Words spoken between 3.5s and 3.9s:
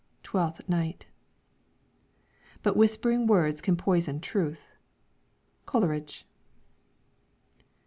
can